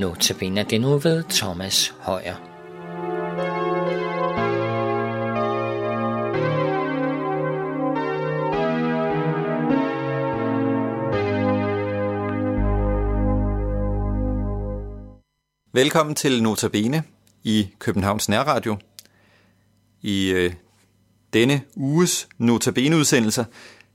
Notabene 0.00 0.62
det 0.62 0.80
nu 0.80 0.98
ved 0.98 1.24
Thomas 1.30 1.94
Højer. 1.98 2.36
Velkommen 15.72 16.14
til 16.14 16.42
Notabene 16.42 17.02
i 17.44 17.68
Københavns 17.78 18.28
Nærradio. 18.28 18.76
I 20.02 20.30
øh, 20.30 20.52
denne 21.32 21.62
uges 21.76 22.28
Notabene-udsendelser 22.38 23.44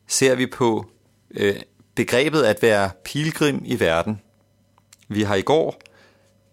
ser 0.08 0.36
vi 0.36 0.46
på 0.46 0.86
øh, 1.32 1.56
begrebet 1.96 2.44
at 2.44 2.62
være 2.62 2.90
pilgrim 3.06 3.62
i 3.66 3.80
verden. 3.80 4.22
Vi 5.08 5.22
har 5.22 5.36
i 5.36 5.42
går 5.42 5.82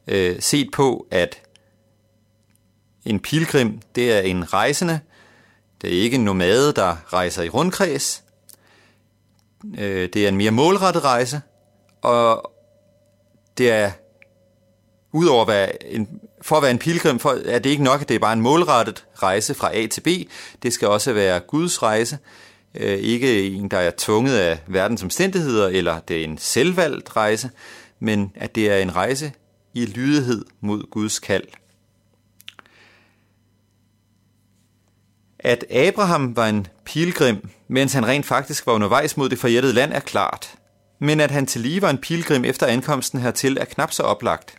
øh, 0.06 0.36
set 0.40 0.70
på, 0.72 1.06
at 1.10 1.42
en 3.04 3.20
pilgrim, 3.20 3.80
det 3.94 4.12
er 4.12 4.20
en 4.20 4.52
rejsende. 4.52 5.00
Det 5.82 5.98
er 5.98 6.02
ikke 6.02 6.14
en 6.14 6.24
nomade, 6.24 6.72
der 6.72 7.12
rejser 7.12 7.42
i 7.42 7.48
rundkreds. 7.48 8.24
Øh, 9.78 10.08
det 10.12 10.16
er 10.16 10.28
en 10.28 10.36
mere 10.36 10.50
målrettet 10.50 11.04
rejse, 11.04 11.40
og 12.02 12.52
det 13.58 13.70
er 13.70 13.90
udover 15.12 15.42
at 15.42 15.48
være 15.48 15.84
en, 15.84 16.20
for 16.42 16.56
at 16.56 16.62
være 16.62 16.70
en 16.70 16.78
pilgrim, 16.78 17.18
for, 17.18 17.38
er 17.44 17.58
det 17.58 17.70
ikke 17.70 17.82
nok, 17.82 18.00
at 18.00 18.08
det 18.08 18.14
er 18.14 18.18
bare 18.18 18.32
en 18.32 18.40
målrettet 18.40 19.04
rejse 19.14 19.54
fra 19.54 19.76
A 19.76 19.86
til 19.86 20.00
B. 20.00 20.08
Det 20.62 20.72
skal 20.72 20.88
også 20.88 21.12
være 21.12 21.40
Guds 21.40 21.82
rejse. 21.82 22.18
Øh, 22.74 22.98
ikke 22.98 23.46
en, 23.46 23.68
der 23.68 23.78
er 23.78 23.90
tvunget 23.96 24.36
af 24.36 24.58
verdens 24.66 25.02
omstændigheder, 25.02 25.68
eller 25.68 26.00
det 26.00 26.20
er 26.20 26.24
en 26.24 26.38
selvvalgt 26.38 27.16
rejse, 27.16 27.50
men 28.00 28.32
at 28.34 28.54
det 28.54 28.70
er 28.70 28.76
en 28.76 28.96
rejse 28.96 29.32
i 29.74 29.86
lydighed 29.86 30.44
mod 30.60 30.90
Guds 30.90 31.18
kald. 31.18 31.44
At 35.38 35.64
Abraham 35.70 36.36
var 36.36 36.46
en 36.46 36.66
pilgrim, 36.84 37.48
mens 37.68 37.92
han 37.92 38.06
rent 38.06 38.26
faktisk 38.26 38.66
var 38.66 38.72
undervejs 38.72 39.16
mod 39.16 39.28
det 39.28 39.38
forjættede 39.38 39.74
land, 39.74 39.92
er 39.92 40.00
klart. 40.00 40.54
Men 40.98 41.20
at 41.20 41.30
han 41.30 41.46
til 41.46 41.60
lige 41.60 41.82
var 41.82 41.90
en 41.90 41.98
pilgrim 41.98 42.44
efter 42.44 42.66
ankomsten 42.66 43.20
hertil, 43.20 43.58
er 43.60 43.64
knap 43.64 43.92
så 43.92 44.02
oplagt. 44.02 44.54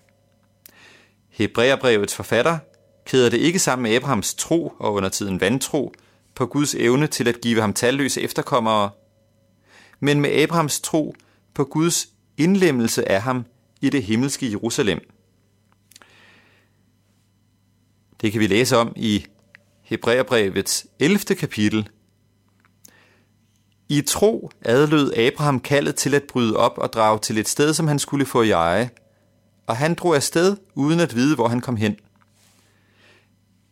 Hebræerbrevets 1.29 2.15
forfatter 2.15 2.57
kæder 3.05 3.29
det 3.29 3.37
ikke 3.37 3.59
sammen 3.59 3.83
med 3.83 3.95
Abrahams 3.95 4.33
tro 4.33 4.73
og 4.79 4.93
under 4.93 5.09
tiden 5.09 5.41
vantro 5.41 5.93
på 6.35 6.45
Guds 6.45 6.75
evne 6.75 7.07
til 7.07 7.27
at 7.27 7.41
give 7.41 7.61
ham 7.61 7.73
talløse 7.73 8.21
efterkommere, 8.21 8.89
men 9.99 10.21
med 10.21 10.29
Abrahams 10.31 10.81
tro 10.81 11.15
på 11.53 11.63
Guds 11.63 12.07
indlemmelse 12.37 13.11
af 13.11 13.21
ham 13.21 13.45
i 13.83 13.89
det 13.89 14.03
himmelske 14.03 14.51
Jerusalem. 14.51 14.99
Det 18.21 18.31
kan 18.31 18.41
vi 18.41 18.47
læse 18.47 18.77
om 18.77 18.93
i 18.95 19.25
Hebræerbrevets 19.81 20.87
11. 20.99 21.19
kapitel. 21.19 21.89
I 23.89 24.01
tro 24.01 24.51
adlød 24.61 25.17
Abraham 25.17 25.59
kaldet 25.59 25.95
til 25.95 26.15
at 26.15 26.23
bryde 26.23 26.57
op 26.57 26.77
og 26.77 26.93
drage 26.93 27.19
til 27.19 27.37
et 27.37 27.47
sted, 27.47 27.73
som 27.73 27.87
han 27.87 27.99
skulle 27.99 28.25
få 28.25 28.41
i 28.41 28.51
eje, 28.51 28.89
og 29.67 29.77
han 29.77 29.93
drog 29.93 30.15
afsted 30.15 30.57
uden 30.75 30.99
at 30.99 31.15
vide, 31.15 31.35
hvor 31.35 31.47
han 31.47 31.61
kom 31.61 31.75
hen. 31.75 31.95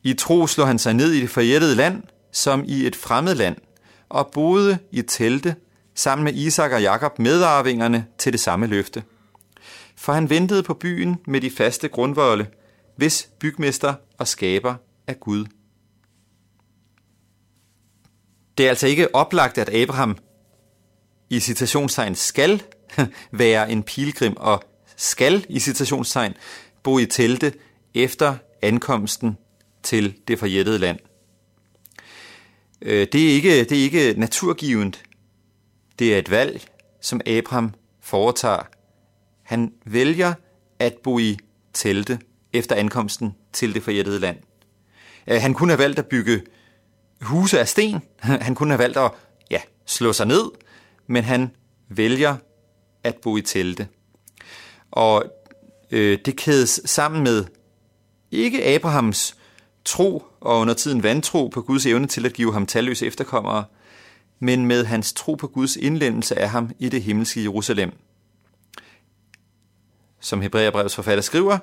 I 0.04 0.14
tro 0.14 0.48
slog 0.48 0.68
han 0.68 0.80
sig 0.80 0.94
ned 0.94 1.12
i 1.12 1.22
det 1.22 1.30
forjættede 1.30 1.76
land, 1.76 2.04
som 2.32 2.64
i 2.68 2.88
et 2.88 2.96
fremmed 2.96 3.36
land, 3.36 3.56
og 4.10 4.30
boede 4.34 4.78
i 4.92 5.02
telte 5.02 5.56
sammen 5.96 6.24
med 6.24 6.34
Isak 6.34 6.72
og 6.72 6.82
Jakob 6.82 7.20
medarvingerne 7.20 8.06
til 8.18 8.34
det 8.34 8.40
samme 8.40 8.68
løfte. 8.68 9.04
For 10.02 10.14
han 10.14 10.30
ventede 10.30 10.64
på 10.64 10.74
byen 10.74 11.18
med 11.28 11.42
de 11.42 11.52
faste 11.52 11.88
grundvolde, 11.88 12.48
hvis 12.96 13.30
bygmester 13.40 13.94
og 14.18 14.28
skaber 14.28 14.76
er 15.08 15.14
Gud. 15.14 15.46
Det 18.58 18.66
er 18.66 18.70
altså 18.70 18.88
ikke 18.88 19.16
oplagt, 19.16 19.58
at 19.58 19.70
Abraham 19.70 20.18
i 21.30 21.40
citationstegn 21.40 22.16
skal 22.16 22.64
være 23.32 23.72
en 23.72 23.84
pilgrim 23.84 24.34
og 24.38 24.64
skal 24.96 25.46
i 25.50 25.60
citationstegn 25.60 26.34
bo 26.84 27.00
i 27.00 27.06
telte 27.06 27.54
efter 27.94 28.36
ankomsten 28.62 29.38
til 29.84 30.18
det 30.28 30.40
forjættede 30.40 30.78
land. 30.78 31.00
Øh, 32.82 33.08
det 33.12 33.30
er 33.30 33.34
ikke, 33.34 33.60
det 33.64 33.72
er 33.72 33.84
ikke 33.84 34.20
naturgivet. 34.20 35.04
Det 36.00 36.14
er 36.14 36.20
et 36.20 36.32
valg, 36.32 36.62
som 37.02 37.22
Abraham 37.26 37.74
foretager. 38.00 38.81
Han 39.52 39.74
vælger 39.86 40.34
at 40.80 40.94
bo 41.04 41.20
i 41.20 41.38
telte 41.74 42.20
efter 42.54 42.76
ankomsten 42.76 43.36
til 43.54 43.74
det 43.74 43.84
forjættede 43.84 44.20
land. 44.20 44.38
Øh, 45.28 45.42
han 45.42 45.54
kunne 45.54 45.72
have 45.72 45.80
valgt 45.80 46.00
at 46.00 46.06
bygge 46.06 46.42
huse 47.22 47.60
af 47.60 47.68
sten. 47.68 48.00
Han 48.48 48.56
kunne 48.56 48.72
have 48.72 48.80
valgt 48.80 48.98
at 48.98 49.12
ja, 49.52 49.62
slå 49.86 50.14
sig 50.14 50.28
ned, 50.28 50.44
men 51.08 51.24
han 51.24 51.52
vælger 51.90 52.36
at 53.04 53.16
bo 53.16 53.38
i 53.38 53.42
telte. 53.42 53.88
Og 54.92 55.24
øh, 55.92 56.20
det 56.26 56.36
kædes 56.36 56.82
sammen 56.86 57.24
med 57.24 57.46
ikke 58.32 58.66
Abrahams 58.66 59.36
tro 59.86 60.24
og 60.42 60.60
under 60.60 60.74
tiden 60.74 61.04
vantro 61.04 61.48
på 61.48 61.62
Guds 61.62 61.86
evne 61.86 62.08
til 62.08 62.26
at 62.26 62.34
give 62.34 62.54
ham 62.54 62.66
talløse 62.66 63.06
efterkommere, 63.06 63.66
men 64.40 64.66
med 64.66 64.86
hans 64.86 65.14
tro 65.14 65.36
på 65.36 65.48
Guds 65.48 65.76
indlændelse 65.76 66.40
af 66.40 66.50
ham 66.50 66.72
i 66.80 66.90
det 66.90 67.04
himmelske 67.04 67.44
Jerusalem. 67.44 67.92
Som 70.22 70.42
Hebræerbrevets 70.42 70.96
forfatter 70.96 71.22
skriver, 71.22 71.58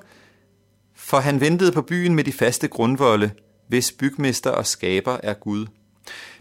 for 0.93 1.19
han 1.19 1.41
ventede 1.41 1.71
på 1.71 1.81
byen 1.81 2.15
med 2.15 2.23
de 2.23 2.33
faste 2.33 2.67
grundvolde, 2.67 3.31
hvis 3.67 3.91
bygmester 3.91 4.49
og 4.49 4.65
skaber 4.65 5.17
er 5.23 5.33
Gud. 5.33 5.67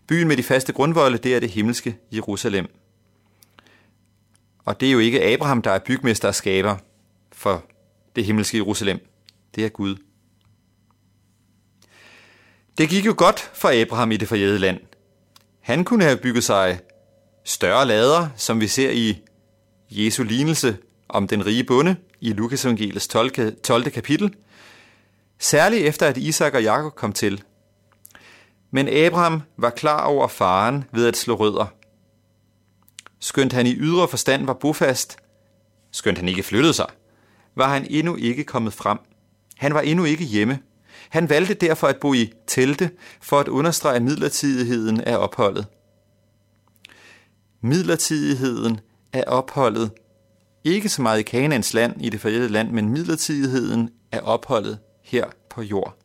Byen 0.07 0.29
med 0.29 0.37
de 0.37 0.43
faste 0.43 0.73
grundvolde, 0.73 1.19
det 1.19 1.35
er 1.35 1.41
det 1.41 1.51
himmelske 1.51 1.97
Jerusalem. 2.13 2.67
Og 4.65 4.81
det 4.81 4.89
er 4.89 4.93
jo 4.93 4.99
ikke 4.99 5.25
Abraham, 5.25 5.63
der 5.63 5.71
er 5.71 5.79
bygmester 5.79 6.29
og 6.29 6.35
skaber 6.35 6.77
for 7.33 7.65
det 8.17 8.25
himmelske 8.25 8.57
Jerusalem. 8.57 9.01
Det 9.55 9.65
er 9.65 9.69
Gud. 9.69 9.97
Det 12.79 12.89
gik 12.89 13.07
jo 13.07 13.15
godt 13.17 13.51
for 13.55 13.83
Abraham 13.83 14.13
i 14.13 14.17
det 14.17 14.29
forjæde 14.29 14.59
land. 14.59 14.81
Han 15.61 15.85
kunne 15.85 16.05
have 16.05 16.17
bygget 16.17 16.45
sig 16.45 16.81
større 17.45 17.87
lader, 17.87 18.29
som 18.37 18.61
vi 18.61 18.67
ser 18.67 18.91
i 18.91 19.23
Jesu 19.91 20.23
lignelse 20.23 20.77
om 21.09 21.29
den 21.29 21.47
rige 21.47 21.65
bonde 21.65 21.97
i 22.21 22.33
Lukas 22.33 22.65
evangeliets 22.65 23.09
12. 23.09 23.61
12. 23.61 23.91
kapitel, 23.91 24.35
særligt 25.39 25.87
efter 25.87 26.07
at 26.07 26.17
Isak 26.17 26.55
og 26.55 26.63
Jakob 26.63 26.95
kom 26.95 27.13
til. 27.13 27.43
Men 28.71 28.89
Abraham 28.89 29.43
var 29.57 29.71
klar 29.71 30.05
over 30.05 30.29
faren 30.29 30.85
ved 30.93 31.07
at 31.07 31.17
slå 31.17 31.35
rødder. 31.35 31.67
Skønt 33.21 33.53
han 33.53 33.67
i 33.67 33.75
ydre 33.75 34.09
forstand 34.09 34.47
var 34.47 34.53
bofast, 34.53 35.17
skønt 35.91 36.19
han 36.19 36.29
ikke 36.29 36.43
flyttede 36.43 36.75
sig, 36.75 36.87
var 37.55 37.69
han 37.69 37.87
endnu 37.91 38.17
ikke 38.17 38.45
kommet 38.45 38.73
frem. 38.73 38.99
Han 39.57 39.75
var 39.75 39.81
endnu 39.81 40.05
ikke 40.05 40.25
hjemme. 40.25 40.59
Han 41.09 41.29
valgte 41.29 41.55
derfor 41.55 41.87
at 41.87 42.01
bo 42.01 42.15
i 42.15 42.33
telte 42.47 42.91
for 43.21 43.41
at 43.41 43.49
understrege 43.49 44.01
midlertidigheden 44.01 45.01
af 45.01 45.17
opholdet. 45.17 45.67
Midlertidigheden 47.61 48.81
af 49.13 49.25
opholdet, 49.27 49.91
ikke 50.75 50.89
så 50.89 51.03
meget 51.03 51.19
i 51.19 51.23
Kanans 51.23 51.75
land, 51.75 52.03
i 52.03 52.11
det 52.11 52.21
forjættede 52.21 52.53
land, 52.53 52.71
men 52.71 52.89
midlertidigheden 52.89 53.91
af 54.13 54.21
opholdet 54.23 54.79
her 55.03 55.27
på 55.51 55.63
jord. 55.63 55.97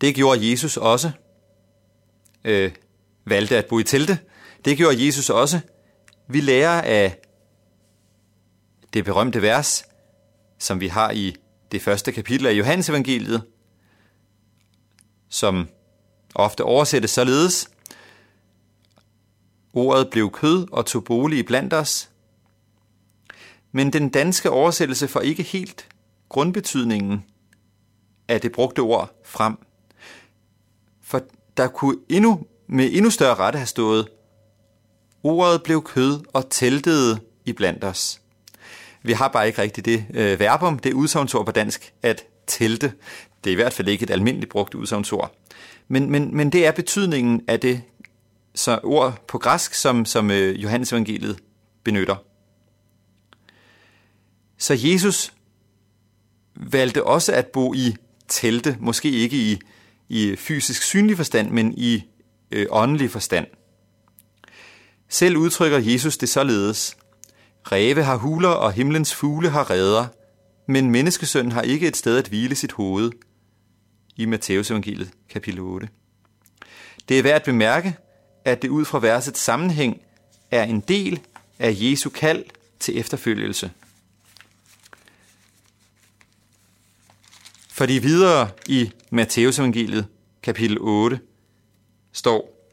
Det 0.00 0.14
gjorde 0.14 0.50
Jesus 0.50 0.76
også. 0.76 1.10
Øh, 2.44 2.72
valgte 3.24 3.56
at 3.56 3.66
bo 3.66 3.78
i 3.78 3.84
telte. 3.84 4.18
Det 4.64 4.76
gjorde 4.76 5.06
Jesus 5.06 5.30
også. 5.30 5.60
Vi 6.28 6.40
lærer 6.40 6.82
af 6.82 7.18
det 8.92 9.04
berømte 9.04 9.42
vers, 9.42 9.84
som 10.58 10.80
vi 10.80 10.88
har 10.88 11.10
i 11.10 11.36
det 11.72 11.82
første 11.82 12.12
kapitel 12.12 12.46
af 12.46 12.52
Johannes 12.52 12.88
evangeliet, 12.88 13.42
som 15.28 15.68
ofte 16.34 16.64
oversættes 16.64 17.10
således. 17.10 17.70
Ordet 19.72 20.10
blev 20.10 20.30
kød 20.30 20.66
og 20.72 20.86
tog 20.86 21.04
bolig 21.04 21.46
blandt 21.46 21.74
os. 21.74 22.10
Men 23.72 23.92
den 23.92 24.08
danske 24.08 24.50
oversættelse 24.50 25.08
får 25.08 25.20
ikke 25.20 25.42
helt 25.42 25.88
grundbetydningen 26.28 27.24
af 28.28 28.40
det 28.40 28.52
brugte 28.52 28.80
ord 28.80 29.20
frem. 29.24 29.56
For 31.02 31.20
der 31.56 31.68
kunne 31.68 31.96
endnu, 32.08 32.46
med 32.66 32.90
endnu 32.92 33.10
større 33.10 33.34
rette 33.34 33.56
have 33.56 33.66
stået, 33.66 34.08
ordet 35.22 35.62
blev 35.62 35.82
kød 35.82 36.20
og 36.32 36.50
teltede 36.50 37.20
i 37.44 37.52
blandt 37.52 37.84
os. 37.84 38.20
Vi 39.02 39.12
har 39.12 39.28
bare 39.28 39.46
ikke 39.46 39.62
rigtigt 39.62 39.84
det 39.84 40.04
øh, 40.14 40.40
verbum, 40.40 40.78
det 40.78 40.92
udsagnsord 40.92 41.46
på 41.46 41.52
dansk, 41.52 41.92
at 42.02 42.24
telte. 42.46 42.92
Det 43.44 43.50
er 43.50 43.52
i 43.52 43.54
hvert 43.54 43.72
fald 43.72 43.88
ikke 43.88 44.02
et 44.02 44.10
almindeligt 44.10 44.50
brugt 44.50 44.74
udsagnsord. 44.74 45.34
Men, 45.88 46.10
men, 46.10 46.36
men 46.36 46.52
det 46.52 46.66
er 46.66 46.72
betydningen 46.72 47.40
af 47.48 47.60
det 47.60 47.82
så 48.54 48.80
ord 48.82 49.26
på 49.28 49.38
græsk, 49.38 49.74
som, 49.74 50.04
som 50.04 50.30
øh, 50.30 50.62
Johannes 50.62 50.92
evangeliet 50.92 51.38
benytter. 51.84 52.16
Så 54.58 54.74
Jesus 54.78 55.32
valgte 56.56 57.04
også 57.04 57.32
at 57.32 57.46
bo 57.46 57.74
i 57.74 57.96
telte, 58.28 58.76
måske 58.80 59.10
ikke 59.10 59.36
i, 59.36 59.58
i 60.08 60.36
fysisk 60.36 60.82
synlig 60.82 61.16
forstand, 61.16 61.50
men 61.50 61.74
i 61.76 62.04
øh, 62.50 62.66
åndelig 62.70 63.10
forstand. 63.10 63.46
Selv 65.08 65.36
udtrykker 65.36 65.78
Jesus 65.78 66.16
det 66.16 66.28
således. 66.28 66.96
Ræve 67.72 68.02
har 68.02 68.16
huler, 68.16 68.48
og 68.48 68.72
himlens 68.72 69.14
fugle 69.14 69.50
har 69.50 69.70
redder, 69.70 70.06
men 70.68 70.90
menneskesønnen 70.90 71.52
har 71.52 71.62
ikke 71.62 71.86
et 71.86 71.96
sted 71.96 72.18
at 72.18 72.28
hvile 72.28 72.54
sit 72.54 72.72
hoved. 72.72 73.12
I 74.16 74.24
Matteus 74.24 74.70
evangeliet, 74.70 75.10
kapitel 75.30 75.60
8. 75.60 75.88
Det 77.08 77.18
er 77.18 77.22
værd 77.22 77.34
at 77.34 77.44
bemærke, 77.44 77.96
at 78.44 78.62
det 78.62 78.68
ud 78.68 78.84
fra 78.84 78.98
versets 79.00 79.40
sammenhæng 79.40 80.00
er 80.50 80.62
en 80.62 80.80
del 80.80 81.20
af 81.58 81.76
Jesu 81.76 82.10
kald 82.10 82.44
til 82.80 82.98
efterfølgelse. 82.98 83.70
Fordi 87.70 87.92
videre 87.92 88.50
i 88.66 88.92
Matteus 89.10 89.58
evangeliet, 89.58 90.06
kapitel 90.42 90.78
8, 90.80 91.20
står, 92.12 92.68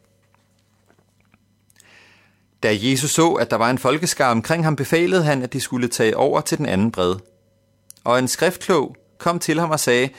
Da 2.64 2.78
Jesus 2.80 3.12
så, 3.12 3.32
at 3.34 3.52
der 3.52 3.58
var 3.58 3.70
en 3.70 3.78
folkeskar 3.78 4.32
omkring 4.32 4.64
ham, 4.64 4.76
befalede 4.76 5.24
han, 5.24 5.44
at 5.44 5.54
de 5.54 5.60
skulle 5.60 5.88
tage 5.88 6.18
over 6.18 6.42
til 6.42 6.58
den 6.58 6.66
anden 6.66 6.92
bred. 6.92 7.16
Og 8.04 8.20
en 8.20 8.28
skriftklog 8.28 8.96
kom 9.18 9.40
til 9.40 9.60
ham 9.60 9.70
og 9.70 9.80
sagde, 9.80 10.10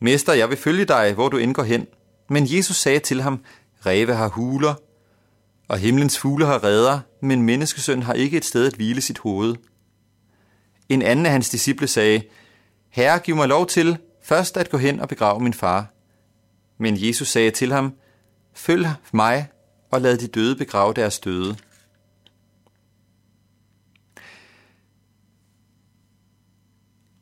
Mester, 0.00 0.32
jeg 0.32 0.48
vil 0.48 0.58
følge 0.58 0.84
dig, 0.84 1.12
hvor 1.12 1.28
du 1.28 1.36
indgår 1.36 1.62
hen. 1.62 1.86
Men 2.28 2.46
Jesus 2.56 2.76
sagde 2.76 2.98
til 2.98 3.22
ham, 3.22 3.44
Ræve 3.86 4.14
har 4.14 4.28
huler, 4.28 4.74
og 5.68 5.78
himlens 5.78 6.18
fugle 6.18 6.46
har 6.46 6.64
redder, 6.64 7.00
men 7.22 7.42
menneskesøn 7.42 8.02
har 8.02 8.12
ikke 8.12 8.36
et 8.36 8.44
sted 8.44 8.66
at 8.66 8.74
hvile 8.74 9.00
sit 9.00 9.18
hoved. 9.18 9.56
En 10.88 11.02
anden 11.02 11.26
af 11.26 11.32
hans 11.32 11.50
disciple 11.50 11.86
sagde, 11.86 12.22
Herre, 12.88 13.18
giv 13.18 13.36
mig 13.36 13.48
lov 13.48 13.66
til 13.66 13.98
først 14.22 14.56
at 14.56 14.70
gå 14.70 14.78
hen 14.78 15.00
og 15.00 15.08
begrave 15.08 15.40
min 15.40 15.54
far. 15.54 15.86
Men 16.78 16.94
Jesus 17.06 17.28
sagde 17.28 17.50
til 17.50 17.72
ham, 17.72 17.94
Følg 18.54 18.88
mig 19.12 19.48
og 19.90 20.00
lad 20.00 20.18
de 20.18 20.26
døde 20.26 20.56
begrave 20.56 20.94
deres 20.94 21.18
døde. 21.18 21.56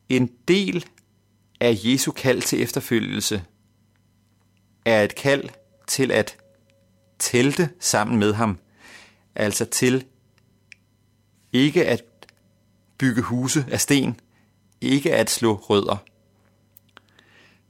En 0.08 0.30
del 0.48 0.86
af 1.60 1.78
Jesu 1.84 2.12
kald 2.12 2.42
til 2.42 2.62
efterfølgelse 2.62 3.44
er 4.84 5.02
et 5.02 5.14
kald 5.14 5.48
til 5.86 6.12
at 6.12 6.36
telte 7.18 7.70
sammen 7.80 8.18
med 8.18 8.32
ham, 8.32 8.58
altså 9.34 9.64
til 9.64 10.04
ikke 11.52 11.86
at 11.86 12.04
bygge 12.98 13.22
huse 13.22 13.66
af 13.70 13.80
sten, 13.80 14.20
ikke 14.80 15.14
at 15.14 15.30
slå 15.30 15.54
rødder. 15.54 15.96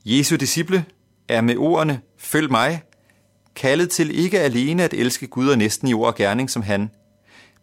Jesu 0.04 0.36
disciple 0.36 0.84
er 1.28 1.40
med 1.40 1.56
ordene, 1.56 2.00
følg 2.16 2.50
mig, 2.50 2.82
kaldet 3.54 3.90
til 3.90 4.18
ikke 4.18 4.40
alene 4.40 4.84
at 4.84 4.94
elske 4.94 5.26
Gud 5.26 5.48
og 5.48 5.58
næsten 5.58 5.88
i 5.88 5.94
ord 5.94 6.06
og 6.06 6.14
gerning 6.14 6.50
som 6.50 6.62
han, 6.62 6.90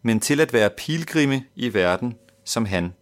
men 0.02 0.20
til 0.20 0.40
at 0.40 0.52
være 0.52 0.70
pilgrimme 0.70 1.44
i 1.56 1.74
verden 1.74 2.14
som 2.44 2.64
han. 2.64 2.92